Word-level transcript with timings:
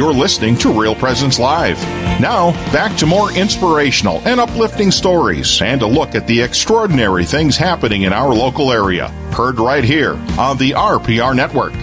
You're 0.00 0.14
listening 0.14 0.56
to 0.60 0.72
Real 0.72 0.94
Presence 0.94 1.38
Live. 1.38 1.76
Now, 2.22 2.52
back 2.72 2.96
to 2.96 3.04
more 3.04 3.30
inspirational 3.32 4.26
and 4.26 4.40
uplifting 4.40 4.90
stories 4.90 5.60
and 5.60 5.82
a 5.82 5.86
look 5.86 6.14
at 6.14 6.26
the 6.26 6.40
extraordinary 6.40 7.26
things 7.26 7.58
happening 7.58 8.04
in 8.04 8.12
our 8.14 8.34
local 8.34 8.72
area. 8.72 9.08
Heard 9.36 9.58
right 9.58 9.84
here 9.84 10.14
on 10.38 10.56
the 10.56 10.70
RPR 10.70 11.36
Network. 11.36 11.74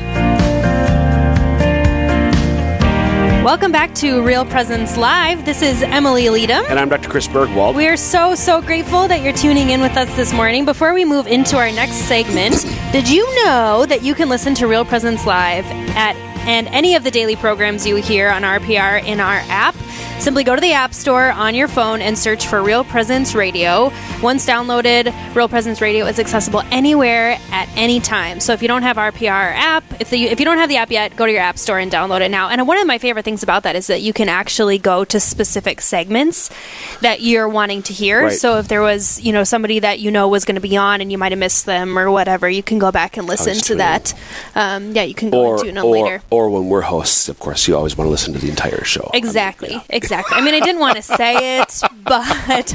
Welcome 3.45 3.71
back 3.71 3.93
to 3.95 4.23
Real 4.23 4.45
Presence 4.45 4.97
Live. 4.97 5.45
This 5.45 5.61
is 5.61 5.83
Emily 5.83 6.29
Leadham. 6.29 6.65
And 6.69 6.79
I'm 6.79 6.89
Dr. 6.89 7.09
Chris 7.09 7.27
Burgwald. 7.27 7.75
We 7.75 7.87
are 7.87 7.95
so, 7.95 8.33
so 8.33 8.63
grateful 8.63 9.07
that 9.07 9.21
you're 9.21 9.31
tuning 9.31 9.69
in 9.69 9.79
with 9.79 9.95
us 9.95 10.13
this 10.15 10.33
morning. 10.33 10.65
Before 10.65 10.95
we 10.95 11.05
move 11.05 11.27
into 11.27 11.55
our 11.55 11.71
next 11.71 12.07
segment, 12.07 12.65
did 12.91 13.07
you 13.07 13.23
know 13.45 13.85
that 13.85 14.01
you 14.01 14.15
can 14.15 14.27
listen 14.27 14.55
to 14.55 14.65
Real 14.65 14.85
Presence 14.85 15.27
Live 15.27 15.65
at 15.95 16.26
and 16.47 16.67
any 16.69 16.95
of 16.95 17.03
the 17.03 17.11
daily 17.11 17.35
programs 17.35 17.85
you 17.85 17.97
hear 17.97 18.29
on 18.29 18.41
RPR 18.41 19.03
in 19.03 19.19
our 19.19 19.37
app? 19.49 19.75
Simply 20.19 20.43
go 20.43 20.55
to 20.55 20.61
the 20.61 20.73
App 20.73 20.93
Store 20.93 21.31
on 21.31 21.53
your 21.53 21.67
phone 21.67 22.01
and 22.01 22.17
search 22.17 22.47
for 22.47 22.63
Real 22.63 22.83
Presence 22.83 23.35
Radio. 23.35 23.91
Once 24.23 24.47
downloaded, 24.47 25.13
Real 25.35 25.47
Presence 25.47 25.79
Radio 25.79 26.05
is 26.07 26.19
accessible 26.19 26.61
anywhere 26.71 27.37
at 27.51 27.69
any 27.75 27.99
time. 27.99 28.39
So 28.39 28.53
if 28.53 28.61
you 28.61 28.67
don't 28.67 28.81
have 28.81 28.97
RPR 28.97 29.53
app, 29.55 29.83
if, 29.99 30.09
the, 30.09 30.25
if 30.25 30.39
you 30.39 30.45
don't 30.45 30.57
have 30.57 30.69
the 30.69 30.77
app 30.77 30.91
yet, 30.91 31.15
go 31.15 31.25
to 31.25 31.31
your 31.31 31.41
App 31.41 31.57
Store 31.57 31.79
and 31.79 31.91
download 31.91 32.21
it 32.21 32.29
now. 32.29 32.49
And 32.49 32.67
one 32.67 32.77
of 32.77 32.87
my 32.87 32.97
favorite 32.97 33.25
things 33.25 33.43
about 33.43 33.63
that 33.63 33.75
is 33.75 33.87
that 33.87 34.01
you 34.01 34.13
can 34.13 34.29
actually 34.29 34.77
go 34.77 35.03
to 35.05 35.19
specific 35.19 35.81
segments 35.81 36.49
that 37.01 37.21
you're 37.21 37.49
wanting 37.49 37.83
to 37.83 37.93
hear. 37.93 38.23
Right. 38.23 38.33
So 38.33 38.57
if 38.57 38.67
there 38.67 38.81
was, 38.81 39.21
you 39.21 39.33
know, 39.33 39.43
somebody 39.43 39.79
that 39.79 39.99
you 39.99 40.11
know 40.11 40.27
was 40.27 40.45
going 40.45 40.55
to 40.55 40.61
be 40.61 40.77
on 40.77 41.01
and 41.01 41.11
you 41.11 41.17
might 41.17 41.31
have 41.31 41.39
missed 41.39 41.65
them 41.65 41.97
or 41.97 42.09
whatever, 42.11 42.49
you 42.49 42.63
can 42.63 42.79
go 42.79 42.91
back 42.91 43.17
and 43.17 43.27
listen 43.27 43.55
to 43.55 43.75
that. 43.75 44.13
Um, 44.55 44.93
yeah, 44.93 45.03
you 45.03 45.13
can 45.13 45.29
go 45.29 45.45
or, 45.45 45.63
tune 45.63 45.75
them 45.75 45.85
later. 45.85 46.21
or 46.29 46.49
when 46.49 46.69
we're 46.69 46.81
hosts, 46.81 47.29
of 47.29 47.39
course, 47.39 47.67
you 47.67 47.75
always 47.75 47.97
want 47.97 48.07
to 48.07 48.11
listen 48.11 48.33
to 48.33 48.39
the 48.39 48.49
entire 48.49 48.83
show. 48.83 49.09
Exactly, 49.13 49.69
I 49.69 49.73
mean, 49.73 49.81
exactly. 49.89 50.37
I 50.37 50.41
mean, 50.41 50.53
I 50.53 50.59
didn't 50.59 50.81
want 50.81 50.97
to 50.97 51.01
say 51.01 51.59
it, 51.59 51.81
but 52.03 52.73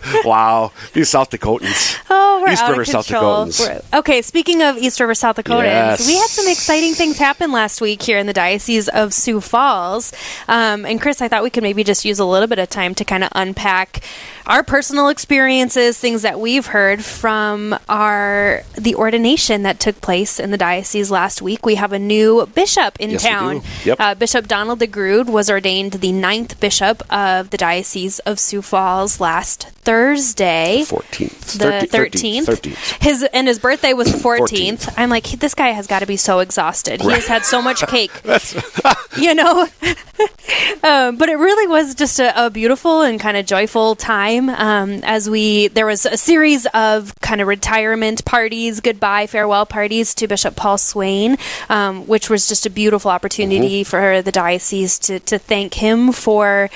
wow, 0.24 0.72
these 0.92 1.08
South 1.08 1.30
Dakotans. 1.30 1.96
We're 2.40 2.52
East 2.52 2.62
out 2.62 2.70
River, 2.70 2.82
of 2.82 2.86
South. 2.88 3.06
Dakotans. 3.08 3.60
We're- 3.60 3.80
okay, 3.94 4.22
speaking 4.22 4.62
of 4.62 4.76
East 4.78 4.98
River, 5.00 5.14
South 5.14 5.36
Dakotans, 5.36 5.64
Yes. 5.64 6.06
we 6.06 6.14
had 6.16 6.26
some 6.28 6.48
exciting 6.48 6.94
things 6.94 7.18
happen 7.18 7.52
last 7.52 7.80
week 7.80 8.02
here 8.02 8.18
in 8.18 8.26
the 8.26 8.32
Diocese 8.32 8.88
of 8.88 9.12
Sioux 9.14 9.40
Falls. 9.40 10.12
Um, 10.48 10.84
and 10.84 11.00
Chris, 11.00 11.20
I 11.22 11.28
thought 11.28 11.42
we 11.42 11.50
could 11.50 11.62
maybe 11.62 11.84
just 11.84 12.04
use 12.04 12.18
a 12.18 12.24
little 12.24 12.48
bit 12.48 12.58
of 12.58 12.68
time 12.70 12.94
to 12.96 13.04
kind 13.04 13.22
of 13.24 13.30
unpack 13.34 14.00
our 14.46 14.62
personal 14.62 15.08
experiences, 15.08 15.98
things 15.98 16.22
that 16.22 16.40
we've 16.40 16.66
heard 16.66 17.04
from 17.04 17.78
our 17.88 18.62
the 18.76 18.94
ordination 18.96 19.62
that 19.62 19.78
took 19.78 20.00
place 20.00 20.40
in 20.40 20.50
the 20.50 20.56
diocese 20.58 21.10
last 21.10 21.40
week. 21.42 21.64
We 21.64 21.76
have 21.76 21.92
a 21.92 21.98
new 21.98 22.46
bishop 22.54 22.96
in 22.98 23.10
Yes, 23.10 23.22
town. 23.22 23.62
Yep. 23.84 23.96
Uh, 24.00 24.14
Bishop 24.14 24.48
Donald 24.48 24.80
DeGrood 24.80 25.26
was 25.26 25.48
ordained 25.50 25.92
the 25.94 26.12
ninth 26.12 26.58
bishop 26.60 27.02
of 27.12 27.50
the 27.50 27.56
Diocese 27.56 28.18
of 28.20 28.40
Sioux 28.40 28.62
Falls 28.62 29.20
last 29.20 29.68
Thursday. 29.82 30.84
14th. 30.86 31.58
The 31.58 31.86
13th. 31.86 31.90
13th. 31.90 32.29
13th. 32.38 33.02
His 33.02 33.22
and 33.32 33.48
his 33.48 33.58
birthday 33.58 33.92
was 33.92 34.12
the 34.12 34.18
14th. 34.18 34.48
14th. 34.48 34.94
I'm 34.96 35.10
like, 35.10 35.24
this 35.24 35.54
guy 35.54 35.68
has 35.68 35.86
got 35.86 36.00
to 36.00 36.06
be 36.06 36.16
so 36.16 36.38
exhausted. 36.40 37.00
He 37.00 37.10
has 37.10 37.26
had 37.26 37.44
so 37.44 37.60
much 37.62 37.86
cake. 37.86 38.12
you 39.18 39.34
know? 39.34 39.66
um, 40.82 41.16
but 41.16 41.28
it 41.28 41.36
really 41.36 41.66
was 41.66 41.94
just 41.94 42.18
a, 42.20 42.46
a 42.46 42.50
beautiful 42.50 43.02
and 43.02 43.18
kind 43.20 43.36
of 43.36 43.46
joyful 43.46 43.94
time 43.94 44.48
um, 44.50 45.00
as 45.02 45.28
we 45.28 45.68
there 45.68 45.86
was 45.86 46.06
a 46.06 46.16
series 46.16 46.66
of 46.66 47.18
kind 47.20 47.40
of 47.40 47.48
retirement 47.48 48.24
parties, 48.24 48.80
goodbye, 48.80 49.26
farewell 49.26 49.66
parties 49.66 50.14
to 50.14 50.26
Bishop 50.26 50.56
Paul 50.56 50.78
Swain, 50.78 51.36
um, 51.68 52.06
which 52.06 52.28
was 52.28 52.48
just 52.48 52.66
a 52.66 52.70
beautiful 52.70 53.10
opportunity 53.10 53.84
for 53.84 54.22
the 54.22 54.32
diocese 54.32 54.98
to, 55.00 55.20
to 55.20 55.38
thank 55.38 55.74
him 55.74 56.12
for 56.12 56.70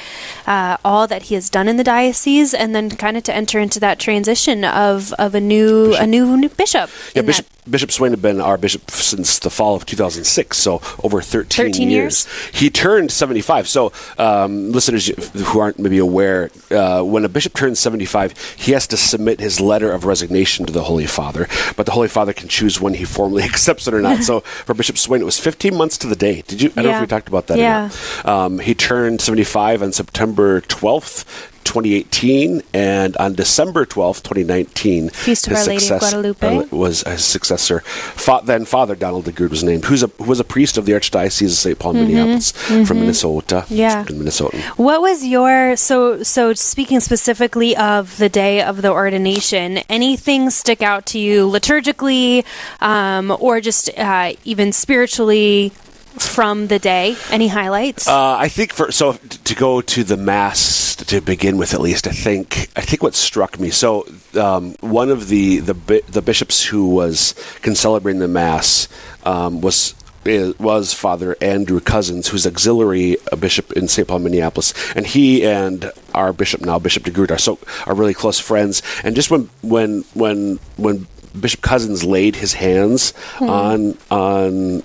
uh, 0.47 0.77
all 0.85 1.07
that 1.07 1.25
he 1.25 1.35
has 1.35 1.51
done 1.51 1.69
in 1.69 1.77
the 1.77 1.85
diocese, 1.85 2.55
and 2.55 2.75
then 2.75 2.91
kind 2.91 3.17
of 3.17 3.23
to 3.25 3.35
enter 3.35 3.59
into 3.59 3.81
that 3.81 3.99
transition 3.99 4.65
of, 4.65 5.13
of 5.15 5.35
a 5.35 5.41
new 5.45 5.95
a 5.95 6.07
new, 6.07 6.37
new 6.37 6.49
bishop. 6.49 6.91
Yeah, 7.15 7.23
Bishop, 7.23 7.47
that- 7.47 7.71
Bishop 7.71 7.91
Swain 7.93 8.11
had 8.13 8.21
been 8.21 8.41
our 8.43 8.59
bishop 8.59 8.91
since 8.91 9.39
the 9.39 9.49
fall 9.49 9.75
of 9.75 9.87
2006, 9.87 10.59
so 10.59 10.83
over 11.03 11.23
13, 11.23 11.67
13 11.73 11.89
years. 11.91 12.27
He 12.53 12.69
turned 12.69 13.11
75. 13.11 13.67
So, 13.69 13.91
um, 14.19 14.71
listeners 14.73 15.07
who 15.33 15.61
aren't 15.61 15.79
maybe 15.79 15.97
aware, 15.99 16.51
uh, 16.71 17.03
when 17.03 17.25
a 17.25 17.29
bishop 17.29 17.55
turns 17.55 17.79
75, 17.79 18.37
he 18.59 18.73
has 18.73 18.87
to 18.89 18.97
submit 18.99 19.41
his 19.41 19.61
letter 19.63 19.93
of 19.93 20.05
resignation 20.05 20.67
to 20.67 20.73
the 20.75 20.83
Holy 20.85 21.07
Father, 21.07 21.49
but 21.77 21.87
the 21.87 21.93
Holy 21.93 22.09
Father 22.09 22.35
can 22.35 22.49
choose 22.49 22.81
when 22.83 22.95
he 22.95 23.05
formally 23.05 23.43
accepts 23.51 23.87
it 23.89 23.95
or 23.95 24.03
not. 24.03 24.23
so, 24.25 24.41
for 24.67 24.75
Bishop 24.75 24.99
Swain, 24.99 25.23
it 25.23 25.25
was 25.25 25.39
15 25.39 25.75
months 25.75 25.97
to 25.99 26.07
the 26.07 26.17
day. 26.17 26.43
Did 26.47 26.61
you? 26.61 26.71
I 26.77 26.83
don't 26.83 26.91
know 26.93 26.97
if 26.97 27.01
we 27.01 27.07
talked 27.07 27.29
about 27.29 27.47
that 27.47 27.57
Yeah. 27.59 27.87
or 27.87 28.27
not. 28.27 28.45
Um, 28.45 28.59
he 28.59 28.75
turned 28.75 29.21
75 29.23 29.83
on 29.83 29.93
September 29.93 30.61
12th. 30.61 31.25
2018 31.75 32.63
and 32.73 33.17
on 33.17 33.35
December 33.35 33.85
12th, 33.85 34.23
2019, 34.23 35.09
Feast 35.11 35.47
of 35.49 35.53
his 35.55 35.61
Our 35.63 35.67
Lady 35.67 35.77
of 35.77 35.83
success- 35.83 36.13
Guadalupe. 36.13 36.69
was 36.71 37.03
his 37.03 37.25
successor. 37.25 37.81
Fa- 37.81 38.41
then 38.45 38.65
Father 38.65 38.95
Donald 38.95 39.25
DeGrood 39.25 39.51
was 39.51 39.65
named, 39.65 39.85
who's 39.87 40.03
a 40.05 40.11
who 40.19 40.25
was 40.25 40.39
a 40.39 40.45
priest 40.45 40.79
of 40.79 40.87
the 40.87 40.93
Archdiocese 40.93 41.47
of 41.51 41.59
St. 41.59 41.79
Paul, 41.79 41.95
Minneapolis, 41.95 42.53
from 42.53 43.01
Minnesota. 43.01 43.65
Mm-hmm. 43.65 43.75
Yeah. 43.75 44.05
in 44.09 44.19
Minnesota. 44.19 44.57
What 44.77 45.01
was 45.03 45.25
your 45.25 45.75
so 45.77 46.23
so 46.23 46.55
speaking 46.55 47.01
specifically 47.01 47.77
of 47.77 48.17
the 48.19 48.29
day 48.29 48.63
of 48.63 48.83
the 48.83 48.93
ordination? 48.93 49.79
Anything 49.89 50.51
stick 50.51 50.81
out 50.81 51.07
to 51.07 51.19
you 51.19 51.49
liturgically, 51.51 52.45
um, 52.81 53.37
or 53.41 53.61
just 53.61 53.91
uh, 53.99 54.33
even 54.45 54.73
spiritually 54.73 55.73
from 56.19 56.69
the 56.69 56.79
day? 56.79 57.17
Any 57.31 57.49
highlights? 57.49 58.07
Uh, 58.09 58.37
I 58.39 58.49
think 58.49 58.73
for 58.73 58.91
so 58.93 59.13
to 59.15 59.55
go 59.55 59.81
to 59.81 60.05
the 60.05 60.17
mass 60.17 60.97
to 60.97 61.21
begin 61.21 61.57
with, 61.59 61.75
at 61.75 61.81
least 61.81 62.07
I 62.07 62.11
think 62.13 62.69
I 62.77 62.81
think 62.81 63.03
what 63.03 63.15
struck 63.15 63.59
me. 63.61 63.71
So 63.71 64.07
um, 64.39 64.75
one 64.81 65.11
of 65.11 65.29
the 65.29 65.59
the 65.61 65.75
the 66.09 66.23
bishops 66.23 66.65
who 66.65 66.89
was 66.89 67.35
concelebrating 67.63 68.21
the 68.21 68.29
mass 68.29 68.89
um, 69.25 69.61
was. 69.61 69.95
i- 70.27 70.55
Was 70.59 70.95
Father 70.95 71.37
Andrew 71.43 71.81
Cozzens, 71.81 72.29
who's 72.29 72.47
auxiliary 72.47 73.17
bishop 73.39 73.73
in 73.77 73.89
St. 73.89 74.09
Paul, 74.09 74.21
Minneapolis, 74.21 74.73
and 74.97 75.05
he 75.07 75.45
and 75.45 75.93
our 76.15 76.33
bishop 76.33 76.63
now, 76.63 76.79
Bishop 76.79 77.03
DeGrood, 77.05 77.31
are 77.31 77.39
so 77.39 77.59
are 77.87 77.95
really 77.95 78.15
close 78.15 78.41
friends. 78.41 78.81
And 79.05 79.15
just 79.15 79.31
when 79.31 79.51
when 79.63 80.05
when 80.15 80.59
when 80.79 81.07
Bishop 81.39 81.61
Cozzens 81.61 82.07
laid 82.07 82.37
his 82.37 82.55
hands 82.55 83.13
hmm. 83.37 83.49
on 83.49 83.99
on 84.11 84.83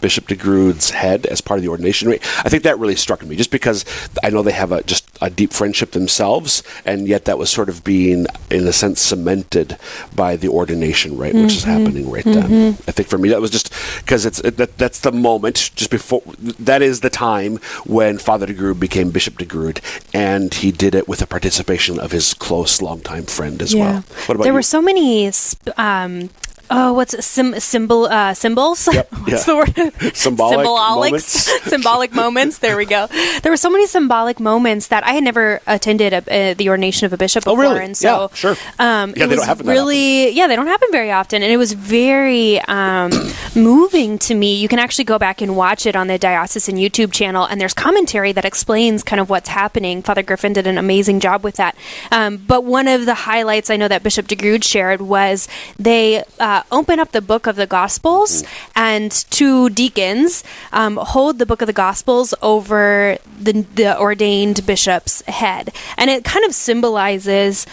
Bishop 0.00 0.26
DeGrood's 0.26 0.90
head 0.90 1.26
as 1.26 1.40
part 1.40 1.58
of 1.58 1.62
the 1.62 1.68
ordination 1.68 2.08
rite. 2.08 2.22
I 2.44 2.48
think 2.48 2.64
that 2.64 2.78
really 2.78 2.96
struck 2.96 3.24
me, 3.24 3.36
just 3.36 3.50
because 3.50 3.84
I 4.22 4.30
know 4.30 4.42
they 4.42 4.52
have 4.52 4.72
a 4.72 4.82
just 4.82 5.01
a 5.22 5.30
deep 5.30 5.52
friendship 5.52 5.92
themselves, 5.92 6.62
and 6.84 7.06
yet 7.08 7.24
that 7.24 7.38
was 7.38 7.48
sort 7.48 7.68
of 7.68 7.84
being, 7.84 8.26
in 8.50 8.66
a 8.66 8.72
sense, 8.72 9.00
cemented 9.00 9.78
by 10.14 10.36
the 10.36 10.48
ordination 10.48 11.16
rite, 11.16 11.34
which 11.34 11.56
is 11.56 11.64
happening 11.64 12.10
right 12.10 12.24
then. 12.24 12.76
I 12.88 12.92
think 12.92 13.08
for 13.08 13.18
me 13.18 13.28
that 13.30 13.40
was 13.40 13.50
just 13.50 13.72
because 14.00 14.26
it's 14.26 14.40
it, 14.40 14.56
that 14.56 14.76
that's 14.78 15.00
the 15.00 15.12
moment 15.12 15.70
just 15.74 15.90
before 15.90 16.22
that 16.38 16.82
is 16.82 17.00
the 17.00 17.10
time 17.10 17.56
when 17.86 18.18
Father 18.18 18.46
DeGrood 18.46 18.80
became 18.80 19.10
Bishop 19.10 19.38
DeGrood, 19.38 19.80
and 20.12 20.52
he 20.52 20.72
did 20.72 20.94
it 20.94 21.08
with 21.08 21.20
the 21.20 21.26
participation 21.26 21.98
of 21.98 22.10
his 22.10 22.34
close 22.34 22.82
longtime 22.82 23.24
friend 23.24 23.62
as 23.62 23.74
well. 23.74 24.04
What 24.26 24.34
about 24.34 24.42
there 24.44 24.52
you? 24.52 24.54
were 24.54 24.62
so 24.62 24.82
many. 24.82 25.30
Sp- 25.30 25.70
um, 25.78 26.30
oh, 26.74 26.92
what's 26.92 27.14
it? 27.14 27.22
Sim- 27.22 27.58
symbol 27.60 28.06
uh, 28.06 28.34
symbols? 28.34 28.88
Yep, 28.92 29.12
what's 29.24 29.30
yeah. 29.30 29.42
the 29.44 29.56
word? 29.56 30.14
Symbolic 30.16 30.64
moments. 30.64 31.62
symbolic 31.70 32.12
moments. 32.14 32.58
There 32.58 32.76
we 32.76 32.86
go. 32.86 33.06
There 33.42 33.52
were 33.52 33.56
so 33.56 33.70
many 33.70 33.86
symbolic 33.86 34.40
moments 34.40 34.88
that 34.88 35.04
I 35.04 35.12
had 35.12 35.24
never 35.24 35.60
attended 35.66 36.12
a, 36.12 36.50
uh, 36.50 36.54
the 36.54 36.68
ordination 36.68 37.06
of 37.06 37.12
a 37.12 37.16
bishop 37.16 37.44
Oh, 37.46 37.54
before, 37.56 37.72
really? 37.74 37.84
and 37.84 37.96
so 37.96 38.22
Yeah, 38.22 38.34
sure. 38.34 38.56
Um, 38.78 39.10
Yeah, 39.16 39.24
it 39.24 39.26
they 39.26 39.26
was 39.26 39.36
don't 39.38 39.46
happen 39.46 39.66
that 39.66 39.72
really 39.72 40.30
yeah 40.30 40.46
they 40.46 40.56
don't 40.56 40.66
happen 40.66 40.88
very 40.92 41.10
often, 41.10 41.42
and 41.42 41.52
it 41.52 41.56
was 41.56 41.72
very 41.72 42.60
um, 42.62 43.10
moving 43.54 44.18
to 44.18 44.34
me. 44.34 44.54
You 44.56 44.68
can 44.68 44.78
actually 44.78 45.04
go 45.04 45.18
back 45.18 45.40
and 45.40 45.56
watch 45.56 45.86
it 45.86 45.96
on 45.96 46.06
the 46.06 46.18
diocesan 46.18 46.76
YouTube 46.76 47.12
channel, 47.12 47.44
and 47.44 47.60
there's 47.60 47.74
commentary 47.74 48.32
that 48.32 48.44
explains 48.44 49.02
kind 49.02 49.20
of 49.20 49.28
what's 49.30 49.48
happening. 49.48 50.02
Father 50.02 50.22
Griffin 50.22 50.52
did 50.52 50.66
an 50.66 50.78
amazing 50.78 51.20
job 51.20 51.44
with 51.44 51.56
that. 51.56 51.76
Um, 52.10 52.36
but 52.38 52.64
one 52.64 52.88
of 52.88 53.06
the 53.06 53.14
highlights 53.14 53.70
I 53.70 53.76
know 53.76 53.88
that 53.88 54.02
Bishop 54.02 54.26
DeGrood 54.28 54.64
shared 54.64 55.00
was 55.02 55.48
they 55.78 56.24
uh, 56.40 56.61
open 56.70 56.98
up 57.00 57.12
the 57.12 57.20
book 57.20 57.46
of 57.46 57.56
the 57.56 57.66
Gospels, 57.66 58.44
and 58.76 59.10
two 59.30 59.68
deacons 59.70 60.44
um, 60.72 60.96
hold 60.96 61.38
the 61.38 61.46
book 61.46 61.60
of 61.62 61.66
the 61.66 61.72
Gospels 61.72 62.34
over 62.42 63.18
the, 63.38 63.62
the 63.74 63.98
ordained 63.98 64.64
bishop's 64.66 65.22
head, 65.22 65.70
and 65.96 66.10
it 66.10 66.24
kind 66.24 66.44
of 66.44 66.54
symbolizes. 66.54 67.66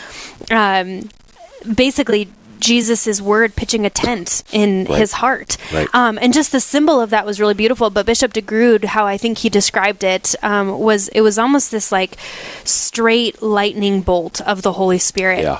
Um, 0.51 1.09
basically 1.75 2.29
Jesus' 2.61 3.21
word 3.21 3.55
pitching 3.55 3.85
a 3.85 3.89
tent 3.89 4.43
in 4.51 4.85
Right. 4.85 4.99
his 4.99 5.13
heart. 5.13 5.57
Right. 5.73 5.87
Um, 5.93 6.17
and 6.21 6.33
just 6.33 6.51
the 6.51 6.59
symbol 6.59 6.99
of 7.01 7.09
that 7.09 7.25
was 7.25 7.39
really 7.39 7.53
beautiful. 7.53 7.89
But 7.89 8.05
Bishop 8.05 8.33
de 8.33 8.41
DeGrood, 8.41 8.83
how 8.85 9.05
I 9.05 9.17
think 9.17 9.39
he 9.39 9.49
described 9.49 10.03
it, 10.03 10.35
um, 10.43 10.77
was 10.79 11.07
it 11.09 11.21
was 11.21 11.37
almost 11.39 11.71
this 11.71 11.91
like 11.91 12.17
straight 12.65 13.41
lightning 13.41 14.01
bolt 14.01 14.41
of 14.41 14.61
the 14.61 14.73
Holy 14.73 14.97
Spirit. 14.99 15.43
yeah. 15.43 15.59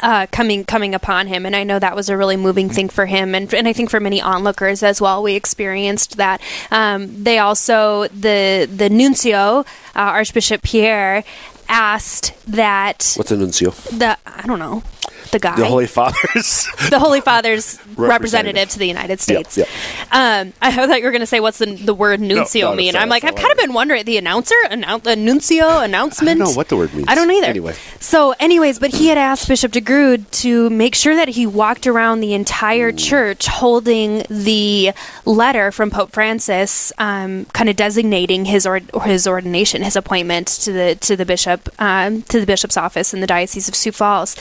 Uh, 0.00 0.26
coming 0.32 0.64
coming 0.64 0.94
upon 0.94 1.26
him, 1.26 1.44
and 1.46 1.54
I 1.56 1.64
know 1.64 1.78
that 1.78 1.94
was 1.96 2.08
a 2.08 2.16
really 2.16 2.36
moving 2.36 2.68
thing 2.68 2.88
for 2.88 3.06
him, 3.06 3.34
and 3.34 3.52
and 3.54 3.66
I 3.68 3.72
think 3.72 3.90
for 3.90 4.00
many 4.00 4.20
onlookers 4.20 4.82
as 4.82 5.00
well. 5.00 5.22
We 5.22 5.34
experienced 5.34 6.16
that. 6.16 6.40
Um, 6.70 7.24
they 7.24 7.38
also 7.38 8.08
the 8.08 8.68
the 8.72 8.88
nuncio, 8.90 9.60
uh, 9.60 9.64
Archbishop 9.94 10.62
Pierre, 10.62 11.24
asked 11.68 12.32
that 12.46 13.12
What's 13.16 13.30
a 13.30 13.36
nuncio? 13.36 13.70
the 13.70 14.16
I 14.26 14.46
don't 14.46 14.58
know 14.58 14.82
the 15.30 15.38
guy 15.38 15.56
The 15.58 15.66
Holy 15.66 15.86
Fathers. 15.86 16.66
the 16.90 16.98
Holy 16.98 17.20
Father's 17.20 17.78
representative, 17.96 17.98
Representative. 17.98 18.68
to 18.70 18.78
the 18.78 18.86
United 18.86 19.20
States. 19.20 19.58
yep. 19.58 19.68
Um, 20.10 20.52
I 20.62 20.72
thought 20.72 20.98
you 20.98 21.04
were 21.04 21.10
going 21.10 21.20
to 21.20 21.26
say 21.26 21.40
what's 21.40 21.58
the 21.58 21.66
the 21.66 21.94
word 21.94 22.20
nuncio 22.20 22.70
no, 22.70 22.76
mean. 22.76 22.92
that's 22.92 23.02
I'm 23.02 23.08
like 23.08 23.24
I've 23.24 23.34
kind 23.34 23.52
of 23.52 23.58
been 23.58 23.72
wondering 23.72 24.04
the 24.04 24.16
announcer, 24.16 24.54
annou- 24.70 25.02
the 25.02 25.16
nuncio 25.16 25.80
announcement. 25.80 26.40
I 26.40 26.44
don't 26.44 26.52
know 26.52 26.56
what 26.56 26.68
the 26.68 26.76
word 26.76 26.94
means. 26.94 27.08
I 27.08 27.14
don't 27.14 27.30
either. 27.30 27.46
Anyway. 27.46 27.74
so 28.00 28.34
anyways, 28.40 28.78
but 28.78 28.94
he 28.94 29.08
had 29.08 29.18
asked 29.18 29.48
Bishop 29.48 29.72
DeGrood 29.72 30.30
to 30.42 30.70
make 30.70 30.94
sure 30.94 31.14
that 31.14 31.28
he 31.28 31.46
walked 31.46 31.86
around 31.86 32.20
the 32.20 32.34
entire 32.34 32.90
church 32.92 33.46
holding 33.46 34.24
the 34.30 34.92
letter 35.24 35.70
from 35.70 35.90
Pope 35.90 36.12
Francis, 36.12 36.92
um, 36.98 37.44
kind 37.46 37.68
of 37.68 37.76
designating 37.76 38.46
his 38.46 38.66
or 38.66 38.80
his 39.04 39.26
ordination, 39.26 39.82
his 39.82 39.96
appointment 39.96 40.48
to 40.48 40.72
the 40.72 40.94
to 40.96 41.16
the 41.16 41.26
bishop 41.26 41.68
um, 41.78 42.22
to 42.22 42.40
the 42.40 42.46
bishop's 42.46 42.76
office 42.76 43.12
in 43.12 43.20
the 43.20 43.26
diocese 43.26 43.68
of 43.68 43.74
Sioux 43.74 43.92
Falls, 43.92 44.36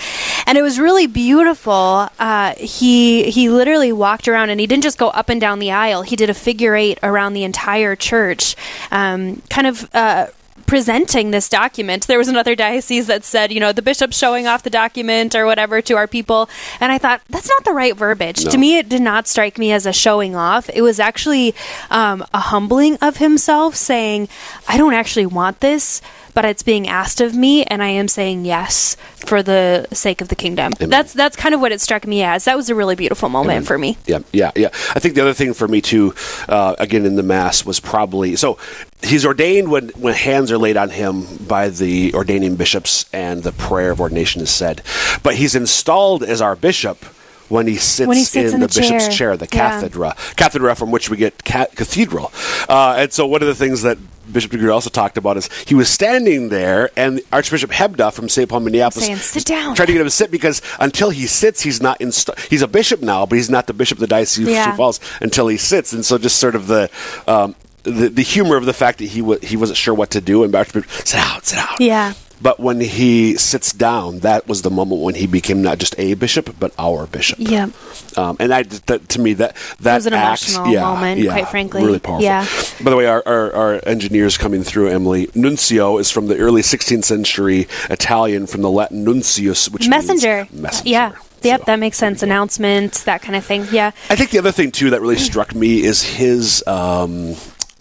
and 0.46 0.58
it 0.58 0.62
was 0.62 0.80
really 0.80 1.08
beautiful. 1.08 2.10
Uh, 2.20 2.54
he 2.56 3.30
he 3.30 3.50
literally 3.50 3.92
walked 3.92 4.28
around 4.28 4.50
and 4.50 4.60
he 4.60 4.68
didn't 4.68 4.84
just 4.84 4.98
go 4.98 5.10
up 5.10 5.30
and 5.30 5.42
down 5.42 5.57
the 5.60 5.72
aisle. 5.72 6.02
He 6.02 6.16
did 6.16 6.30
a 6.30 6.34
figure 6.34 6.76
eight 6.76 7.00
around 7.04 7.34
the 7.34 7.44
entire 7.44 7.96
church, 7.96 8.56
um, 8.92 9.42
kind 9.50 9.68
of. 9.68 9.90
Uh, 9.94 10.28
presenting 10.66 11.32
this 11.32 11.50
document. 11.50 12.06
There 12.08 12.18
was 12.18 12.28
another 12.28 12.54
diocese 12.54 13.08
that 13.08 13.24
said, 13.24 13.52
you 13.52 13.60
know, 13.60 13.72
the 13.72 13.82
bishop's 13.82 14.18
showing 14.18 14.48
off 14.48 14.64
the 14.64 14.70
document 14.70 15.34
or 15.34 15.46
whatever 15.46 15.82
to 15.82 15.96
our 15.96 16.08
people. 16.08 16.50
And 16.82 16.92
I 16.92 16.98
thought, 16.98 17.22
that's 17.30 17.48
not 17.48 17.64
the 17.64 17.72
right 17.72 17.96
verbiage. 17.96 18.44
No. 18.44 18.52
To 18.52 18.58
me, 18.58 18.78
it 18.78 18.90
did 18.90 19.02
not 19.02 19.28
strike 19.28 19.58
me 19.58 19.72
as 19.72 19.86
a 19.86 19.94
showing 19.94 20.36
off. 20.36 20.70
It 20.74 20.82
was 20.82 21.00
actually 21.00 21.56
um, 21.90 22.24
a 22.34 22.40
humbling 22.40 22.98
of 23.02 23.18
himself 23.18 23.76
saying, 23.76 24.28
I 24.68 24.78
don't 24.78 24.94
actually 24.94 25.26
want 25.26 25.62
this. 25.62 26.02
But 26.34 26.46
it's 26.46 26.62
being 26.62 26.88
asked 26.88 27.20
of 27.20 27.34
me, 27.34 27.64
and 27.64 27.82
I 27.82 27.88
am 27.88 28.08
saying 28.08 28.46
yes 28.46 28.96
for 29.28 29.44
the 29.44 29.88
sake 29.94 30.22
of 30.22 30.30
the 30.30 30.36
kingdom. 30.36 30.74
That's 30.80 31.14
that's 31.14 31.36
kind 31.36 31.54
of 31.54 31.62
what 31.62 31.72
it 31.72 31.82
struck 31.82 32.08
me 32.08 32.24
as. 32.24 32.46
That 32.46 32.56
was 32.56 32.70
a 32.70 32.76
really 32.76 32.96
beautiful 32.96 33.30
moment 33.30 33.68
for 33.68 33.78
me. 33.78 33.98
Yeah, 34.06 34.20
yeah, 34.32 34.52
yeah. 34.56 34.70
I 34.96 35.00
think 35.00 35.16
the 35.16 35.22
other 35.22 35.34
thing 35.34 35.54
for 35.54 35.68
me 35.68 35.82
too, 35.82 36.16
uh, 36.48 36.76
again 36.80 37.06
in 37.06 37.16
the 37.16 37.24
mass, 37.24 37.66
was 37.66 37.80
probably 37.80 38.36
so 38.36 38.58
he's 39.04 39.26
ordained 39.26 39.70
when 39.70 39.90
when 39.90 40.14
hands 40.14 40.52
are 40.52 40.58
laid 40.58 40.78
on 40.78 40.90
him 40.90 41.26
by 41.48 41.70
the 41.70 42.14
ordaining 42.14 42.56
bishops 42.56 43.06
and 43.14 43.44
the 43.44 43.52
prayer 43.52 43.92
of 43.92 44.00
ordination 44.00 44.42
is 44.42 44.50
said, 44.50 44.82
but 45.24 45.36
he's 45.36 45.56
installed 45.56 46.24
as 46.24 46.42
our 46.42 46.56
bishop. 46.56 47.06
When 47.50 47.66
he 47.68 47.78
sits, 47.78 48.08
When 48.08 48.18
he 48.18 48.24
sits 48.26 48.54
in 48.54 48.60
the, 48.60 48.68
the 48.68 48.80
bishop's 48.82 49.06
chair. 49.08 49.12
chair, 49.36 49.38
the 49.38 49.48
Yeah. 49.52 49.80
cathedra, 49.80 50.16
cathedra 50.36 50.76
from 50.76 50.92
which 50.92 51.10
we 51.10 51.16
get 51.18 51.46
ca- 51.46 51.68
cathedral, 51.76 52.32
uh, 52.68 52.96
and 52.98 53.14
so 53.14 53.26
one 53.26 53.42
of 53.42 53.48
the 53.48 53.56
things 53.56 53.84
that 53.84 53.98
Bishop 54.32 54.52
DeGrood 54.52 54.74
also 54.74 54.90
talked 54.90 55.18
about 55.18 55.38
is 55.38 55.50
he 55.66 55.74
was 55.74 55.88
standing 55.90 56.50
there, 56.50 56.90
and 56.98 57.22
Archbishop 57.32 57.72
Hebda 57.72 58.12
from 58.12 58.28
St. 58.28 58.50
Paul, 58.50 58.60
Minneapolis, 58.60 59.06
Saying, 59.06 59.18
"Sit 59.20 59.46
down." 59.46 59.74
tried 59.74 59.86
to 59.86 59.94
get 59.94 60.02
him 60.02 60.08
to 60.08 60.12
sit 60.12 60.32
because 60.32 60.62
until 60.82 61.10
he 61.12 61.26
sits, 61.28 61.62
he's 61.62 61.82
not 61.82 62.02
inst- 62.02 62.30
he's 62.50 62.62
a 62.62 62.68
bishop 62.68 63.02
now, 63.02 63.26
but 63.26 63.38
he's 63.38 63.50
not 63.50 63.68
the 63.68 63.74
bishop 63.74 63.96
of 63.98 64.02
the 64.02 64.08
diocese 64.08 64.46
of 64.46 64.52
Yeah. 64.54 64.66
Sioux 64.72 64.76
Falls 64.76 65.00
until 65.22 65.48
he 65.48 65.56
sits, 65.56 65.94
and 65.94 66.06
so 66.06 66.18
just 66.18 66.36
sort 66.40 66.56
of 66.56 66.68
the. 66.68 66.90
Um, 67.26 67.56
the, 67.84 68.10
the 68.10 68.22
humor 68.22 68.58
of 68.58 68.66
the 68.66 68.74
fact 68.74 68.98
that 68.98 69.06
he 69.06 69.22
wa 69.22 69.38
he 69.42 69.56
wasn't 69.56 69.78
sure 69.78 69.94
what 69.94 70.10
to 70.10 70.20
do 70.20 70.44
and 70.44 70.54
Archbishop 70.54 70.92
sit 71.06 71.16
down 71.16 71.42
sit 71.42 71.56
down 71.56 71.68
Yeah. 71.80 72.14
But 72.42 72.60
when 72.60 72.80
he 72.80 73.36
sits 73.38 73.72
down 73.74 74.20
that 74.20 74.48
was 74.48 74.62
the 74.62 74.70
moment 74.70 75.02
when 75.02 75.16
he 75.16 75.28
became 75.28 75.62
not 75.62 75.78
just 75.80 75.96
a 75.98 76.14
bishop 76.16 76.56
but 76.60 76.72
our 76.78 77.08
bishop 77.08 77.38
Yeah. 77.40 77.70
um, 78.16 78.38
and 78.40 78.54
I, 78.54 78.64
that, 78.64 79.10
to 79.10 79.20
me, 79.22 79.34
that 79.34 79.56
that 79.80 79.96
was 79.96 80.06
an 80.06 80.14
act- 80.14 80.48
emotional 80.50 80.68
yeah, 80.72 80.82
moment, 80.82 81.22
yeah, 81.22 81.32
quite 81.32 81.48
frankly. 81.50 81.84
really 81.84 82.00
powerful. 82.00 82.24
Yeah. 82.24 82.46
By 82.84 82.90
the 82.92 82.98
way, 82.98 83.06
our, 83.08 83.24
our, 83.26 83.54
our 83.54 83.82
engineers 83.88 84.38
coming 84.38 84.64
through, 84.64 84.90
Emily 84.90 85.30
Nuncio 85.36 85.98
is 85.98 86.12
from 86.12 86.28
the 86.28 86.38
early 86.38 86.62
16th 86.62 87.04
century 87.06 87.68
Italian, 87.90 88.48
from 88.48 88.62
the 88.62 88.70
Latin 88.72 89.06
nuncius, 89.06 89.70
which 89.72 89.88
Messenger. 89.88 90.48
means 90.52 90.62
messenger. 90.62 90.90
Yeah. 90.90 91.14
Yep, 91.44 91.60
So- 91.62 91.66
that 91.66 91.76
makes 91.80 91.98
sense. 91.98 92.24
Announcements, 92.24 93.04
that 93.04 93.22
kind 93.22 93.36
of 93.36 93.46
thing. 93.46 93.66
Yeah. 93.72 93.92
I 94.10 94.16
think 94.16 94.32
the 94.32 94.40
other 94.40 94.52
thing 94.52 94.72
too 94.72 94.90
that 94.92 95.02
really 95.02 95.18
struck 95.18 95.54
me 95.54 95.84
is 95.84 96.02
his. 96.04 96.64
Um, 96.68 97.36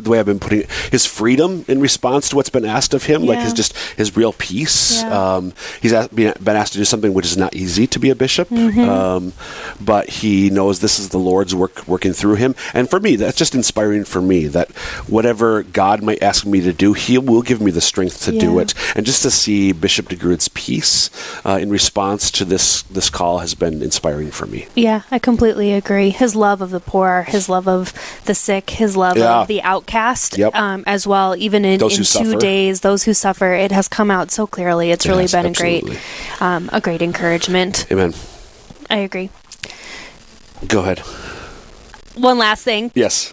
the 0.06 0.10
way 0.10 0.18
I've 0.18 0.26
been 0.26 0.38
putting 0.40 0.60
it, 0.62 0.70
his 0.90 1.04
freedom 1.06 1.64
in 1.68 1.80
response 1.80 2.28
to 2.30 2.36
what's 2.36 2.48
been 2.50 2.64
asked 2.64 2.94
of 2.94 3.04
him, 3.04 3.26
like 3.26 3.38
his 3.40 3.52
just 3.52 3.76
his 3.96 4.16
real 4.16 4.32
peace. 4.32 5.02
Yeah. 5.02 5.34
Um, 5.36 5.52
he's 5.82 5.92
asked, 5.92 6.14
been, 6.14 6.32
been 6.42 6.56
asked 6.56 6.72
to 6.72 6.78
do 6.78 6.84
something 6.84 7.12
which 7.12 7.26
is 7.26 7.36
not 7.36 7.54
easy 7.54 7.86
to 7.88 7.98
be 7.98 8.10
a 8.10 8.14
bishop, 8.14 8.48
Mm-hmm. 8.48 8.80
um, 8.88 9.32
but 9.80 10.08
he 10.08 10.50
knows 10.50 10.80
this 10.80 10.98
is 10.98 11.10
the 11.10 11.18
Lord's 11.18 11.54
work 11.54 11.86
working 11.86 12.12
through 12.12 12.36
him. 12.36 12.54
And 12.74 12.88
for 12.88 12.98
me, 13.00 13.16
that's 13.16 13.36
just 13.36 13.54
inspiring 13.54 14.04
for 14.04 14.20
me 14.22 14.46
that 14.48 14.70
whatever 15.08 15.62
God 15.62 16.02
might 16.02 16.22
ask 16.22 16.46
me 16.46 16.60
to 16.62 16.72
do, 16.72 16.92
He 16.92 17.18
will 17.18 17.42
give 17.42 17.60
me 17.60 17.70
the 17.70 17.80
strength 17.80 18.22
to 18.24 18.32
do 18.38 18.58
it. 18.58 18.72
And 18.94 19.04
just 19.04 19.22
to 19.22 19.30
see 19.30 19.72
Bishop 19.72 20.08
DeGrood's 20.08 20.48
peace 20.48 21.10
uh, 21.44 21.58
in 21.60 21.70
response 21.70 22.30
to 22.32 22.44
this 22.44 22.82
this 22.82 23.10
call 23.10 23.38
has 23.40 23.54
been 23.54 23.82
inspiring 23.82 24.30
for 24.30 24.46
me. 24.46 24.66
Yeah, 24.74 25.02
I 25.10 25.18
completely 25.18 25.72
agree. 25.72 26.10
His 26.10 26.34
love 26.36 26.60
of 26.62 26.70
the 26.70 26.80
poor, 26.80 27.24
his 27.28 27.48
love 27.48 27.66
of 27.68 27.92
the 28.24 28.34
sick, 28.34 28.70
his 28.70 28.96
love 28.96 29.16
Yeah. 29.16 29.40
of 29.40 29.48
the 29.48 29.62
outcast 29.62 29.95
Yep. 30.38 30.54
um, 30.54 30.84
as 30.86 31.06
well. 31.06 31.34
Even 31.36 31.64
in, 31.64 31.72
in 31.74 31.88
two 31.88 32.04
suffer. 32.04 32.36
days, 32.36 32.80
those 32.80 33.04
who 33.04 33.14
suffer, 33.14 33.52
it 33.52 33.72
has 33.72 33.88
come 33.88 34.10
out 34.10 34.30
so 34.30 34.46
clearly. 34.46 34.90
It's 34.90 35.04
It 35.04 35.08
really 35.08 35.24
has, 35.24 35.32
been 35.32 35.46
absolutely. 35.46 35.92
a 35.92 35.94
great, 35.94 36.42
um, 36.42 36.70
a 36.72 36.80
great 36.80 37.02
encouragement. 37.02 37.86
Amen. 37.90 38.14
I 38.90 38.98
agree. 38.98 39.30
Go 40.66 40.80
ahead. 40.80 41.00
One 42.16 42.38
last 42.38 42.62
thing. 42.62 42.92
Yes. 42.94 43.32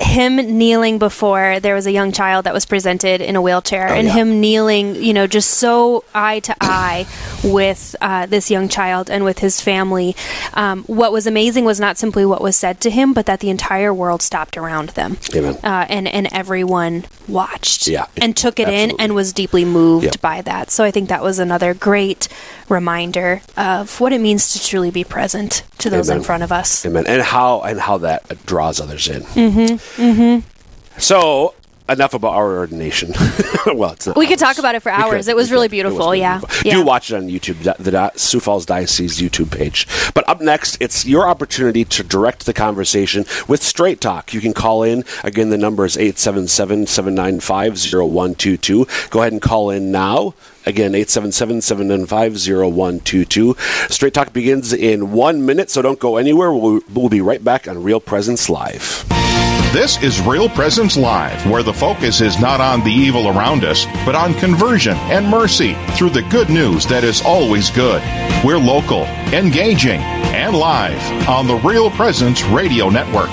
Him 0.00 0.36
kneeling 0.36 0.98
before 0.98 1.60
there 1.60 1.74
was 1.74 1.86
a 1.86 1.92
young 1.92 2.10
child 2.10 2.44
that 2.46 2.52
was 2.52 2.66
presented 2.66 3.20
in 3.20 3.36
a 3.36 3.42
wheelchair 3.42 3.86
and 3.86 4.08
Oh, 4.08 4.10
yeah. 4.10 4.14
him 4.16 4.40
kneeling 4.40 4.96
you 4.96 5.12
know 5.14 5.26
just 5.28 5.50
so 5.50 6.04
eye 6.14 6.40
to 6.40 6.54
eye 6.60 7.06
with 7.44 7.94
uh, 8.00 8.26
this 8.26 8.50
young 8.50 8.68
child 8.68 9.08
and 9.08 9.24
with 9.24 9.38
his 9.38 9.60
family 9.60 10.16
um, 10.54 10.82
what 10.84 11.12
was 11.12 11.26
amazing 11.28 11.64
was 11.64 11.78
not 11.78 11.96
simply 11.96 12.26
what 12.26 12.42
was 12.42 12.56
said 12.56 12.80
to 12.80 12.90
him 12.90 13.12
but 13.12 13.26
that 13.26 13.38
the 13.40 13.50
entire 13.50 13.94
world 13.94 14.20
stopped 14.20 14.56
around 14.56 14.90
them 14.90 15.16
Amen. 15.34 15.56
uh, 15.62 15.86
and 15.88 16.08
and 16.08 16.28
everyone 16.32 17.04
watched 17.28 17.86
Yeah, 17.86 18.06
and 18.16 18.36
took 18.36 18.58
it 18.58 18.68
in 18.68 18.92
and 18.98 19.14
was 19.14 19.32
deeply 19.32 19.64
moved 19.64 20.04
Yep. 20.06 20.20
by 20.20 20.42
that 20.42 20.70
so 20.72 20.82
i 20.82 20.90
think 20.90 21.08
that 21.08 21.22
was 21.22 21.38
another 21.38 21.72
great 21.72 22.28
reminder 22.68 23.42
of 23.56 24.00
what 24.00 24.12
it 24.12 24.20
means 24.20 24.52
to 24.54 24.60
truly 24.66 24.90
be 24.90 25.04
present 25.04 25.62
to 25.84 25.90
those 25.90 26.08
in 26.10 26.22
front 26.22 26.42
of 26.42 26.50
us 26.50 26.84
Amen. 26.84 27.06
And 27.06 27.22
how 27.22 27.62
and 27.62 27.78
how 27.78 27.98
that 27.98 28.44
draws 28.46 28.80
others 28.80 29.08
in. 29.08 29.22
Mm-hmm. 29.22 30.02
Mm-hmm. 30.02 31.00
So 31.00 31.54
enough 31.88 32.14
about 32.14 32.32
our 32.34 32.56
ordination. 32.56 33.12
well, 33.66 33.92
it's 33.92 34.06
not. 34.06 34.16
We 34.16 34.26
could 34.26 34.38
talk 34.38 34.58
about 34.58 34.74
it 34.74 34.80
for 34.80 34.90
hours. 34.90 35.26
could. 35.26 35.32
It 35.32 35.36
was 35.36 35.50
really. 35.50 35.66
It 35.78 35.84
was 35.84 35.94
really 35.94 36.20
yeah. 36.20 36.38
beautiful. 36.38 36.66
Yeah. 36.66 36.74
Do 36.74 36.84
watch 36.84 37.10
it 37.10 37.16
on 37.16 37.28
YouTube, 37.28 37.62
the, 37.62 37.90
the 37.90 38.12
Sioux 38.16 38.40
Falls 38.40 38.66
Diocese 38.66 39.20
YouTube 39.20 39.50
page. 39.56 39.86
But 40.14 40.28
up 40.28 40.40
next, 40.40 40.76
it's 40.80 41.04
your 41.04 41.28
opportunity 41.28 41.84
to 41.84 42.02
direct 42.02 42.46
the 42.46 42.54
conversation 42.54 43.24
with 43.48 43.62
Straight 43.62 44.00
Talk. 44.00 44.32
You 44.32 44.40
can 44.40 44.54
call 44.54 44.82
in. 44.82 45.04
Again, 45.22 45.50
the 45.50 45.58
number 45.58 45.84
is 45.84 45.96
877 45.96 46.86
795 46.86 47.76
0122. 47.76 48.86
Go 49.10 49.20
ahead 49.20 49.32
and 49.32 49.42
call 49.42 49.70
in 49.70 49.90
now. 49.90 50.34
Again, 50.66 50.94
877 50.94 51.60
795 51.60 52.32
0122. 52.72 53.56
Straight 53.90 54.14
Talk 54.14 54.32
begins 54.32 54.72
in 54.72 55.12
one 55.12 55.44
minute, 55.44 55.70
so 55.70 55.82
don't 55.82 55.98
go 55.98 56.16
anywhere. 56.16 56.52
We'll, 56.52 56.80
we'll 56.92 57.08
be 57.08 57.20
right 57.20 57.42
back 57.42 57.68
on 57.68 57.82
Real 57.82 58.00
Presence 58.00 58.48
Live. 58.48 59.04
This 59.74 60.00
is 60.02 60.20
Real 60.20 60.48
Presence 60.48 60.96
Live, 60.96 61.44
where 61.50 61.64
the 61.64 61.74
focus 61.74 62.20
is 62.20 62.40
not 62.40 62.60
on 62.60 62.84
the 62.84 62.92
evil 62.92 63.26
around 63.28 63.64
us, 63.64 63.86
but 64.06 64.14
on 64.14 64.32
conversion 64.34 64.96
and 65.10 65.26
mercy 65.28 65.74
through 65.96 66.10
the 66.10 66.22
good 66.30 66.48
news 66.48 66.86
that 66.86 67.02
is 67.02 67.20
always 67.22 67.70
good. 67.70 68.00
We're 68.44 68.58
local, 68.58 69.02
engaging, 69.34 70.00
and 70.00 70.54
live 70.54 71.28
on 71.28 71.48
the 71.48 71.56
Real 71.56 71.90
Presence 71.90 72.44
Radio 72.44 72.88
Network. 72.88 73.30